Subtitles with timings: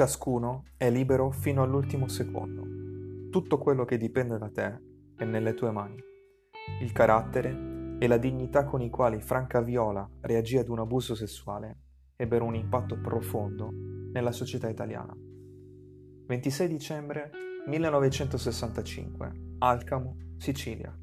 [0.00, 3.28] Ciascuno è libero fino all'ultimo secondo.
[3.28, 4.80] Tutto quello che dipende da te
[5.14, 6.02] è nelle tue mani.
[6.80, 11.80] Il carattere e la dignità con i quali Franca Viola reagì ad un abuso sessuale
[12.16, 13.68] ebbero un impatto profondo
[14.10, 15.14] nella società italiana.
[15.14, 17.30] 26 dicembre
[17.66, 20.98] 1965, Alcamo, Sicilia.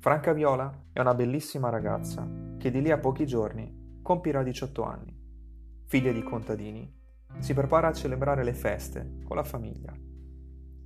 [0.00, 5.18] Franca Viola è una bellissima ragazza che di lì a pochi giorni compirà 18 anni.
[5.86, 7.00] Figlia di contadini,
[7.38, 9.92] si prepara a celebrare le feste con la famiglia.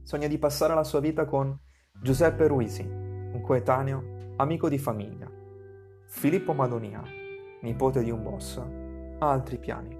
[0.02, 1.58] Sogna di passare la sua vita con
[2.00, 5.30] Giuseppe Ruisi, un coetaneo, amico di famiglia.
[6.06, 7.02] Filippo Madonia,
[7.62, 9.96] nipote di un boss, ha altri piani.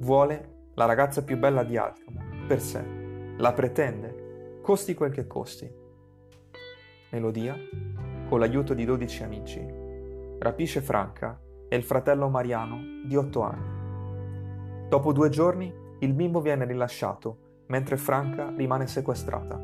[0.00, 3.00] Vuole la ragazza più bella di Alcamo per sé
[3.40, 5.72] la pretende, costi quel che costi.
[7.10, 7.56] Melodia,
[8.28, 9.64] con l'aiuto di dodici amici,
[10.38, 13.79] rapisce Franca e il fratello Mariano di otto anni.
[14.90, 19.56] Dopo due giorni il bimbo viene rilasciato mentre Franca rimane sequestrata.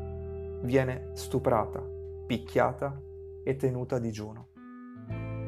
[0.61, 1.83] Viene stuprata,
[2.25, 2.97] picchiata
[3.43, 4.47] e tenuta a digiuno.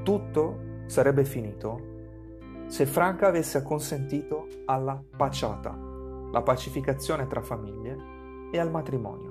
[0.03, 1.79] Tutto sarebbe finito
[2.67, 5.73] se Franca avesse acconsentito alla paciata,
[6.29, 9.29] la pacificazione tra famiglie e al matrimonio.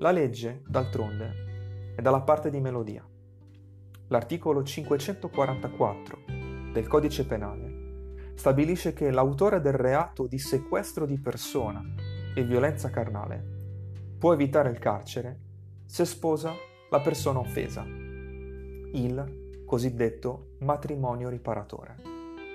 [0.00, 3.06] La legge, d'altronde, è dalla parte di Melodia.
[4.08, 6.18] L'articolo 544
[6.72, 7.69] del Codice Penale
[8.40, 11.84] stabilisce che l'autore del reato di sequestro di persona
[12.34, 13.44] e violenza carnale
[14.18, 15.38] può evitare il carcere
[15.84, 16.54] se sposa
[16.88, 21.96] la persona offesa, il cosiddetto matrimonio riparatore.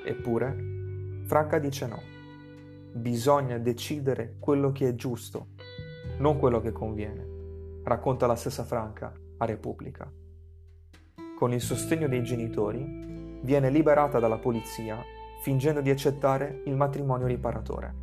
[0.03, 2.01] Eppure, Franca dice no.
[2.91, 5.49] Bisogna decidere quello che è giusto
[6.17, 10.11] non quello che conviene, racconta la stessa Franca a Repubblica.
[11.37, 15.13] Con il sostegno dei genitori, viene liberata dalla polizia
[15.45, 17.93] fingendo di accettare il matrimonio riparatore.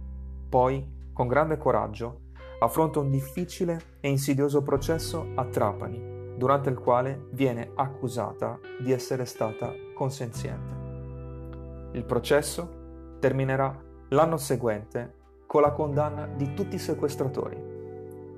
[0.48, 2.20] Poi, con grande coraggio,
[2.60, 9.24] affronta un difficile e insidioso processo a Trapani, durante il quale viene accusata di essere
[9.24, 11.98] stata consenziente.
[11.98, 13.76] Il processo terminerà
[14.10, 15.14] l'anno seguente
[15.48, 17.70] con la condanna di tutti i sequestratori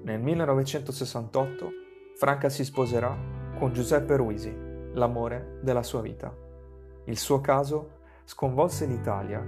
[0.04, 1.69] nel 1968
[2.16, 3.14] Franca si sposerà
[3.59, 4.56] con Giuseppe Ruisi,
[4.93, 6.34] l'amore della sua vita.
[7.04, 9.45] Il suo caso sconvolse l'Italia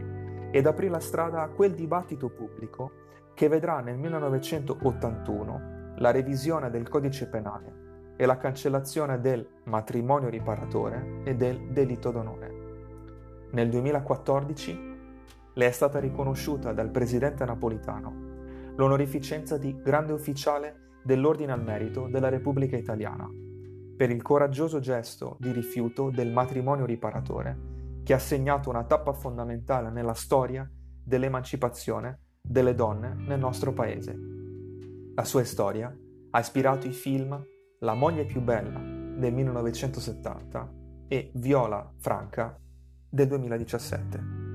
[0.50, 3.04] ed aprì la strada a quel dibattito pubblico
[3.34, 11.22] che vedrà nel 1981 la revisione del codice penale e la cancellazione del matrimonio riparatore
[11.24, 12.54] e del delitto d'onore.
[13.50, 14.94] Nel 2014
[15.52, 18.24] le è stata riconosciuta dal presidente napolitano
[18.76, 23.26] l'onorificenza di Grande Ufficiale dell'Ordine al Merito della Repubblica Italiana,
[23.96, 27.75] per il coraggioso gesto di rifiuto del matrimonio riparatore
[28.06, 30.70] che ha segnato una tappa fondamentale nella storia
[31.02, 34.16] dell'emancipazione delle donne nel nostro paese.
[35.12, 35.92] La sua storia
[36.30, 37.44] ha ispirato i film
[37.80, 40.72] La moglie più bella del 1970
[41.08, 42.56] e Viola Franca
[43.08, 44.45] del 2017.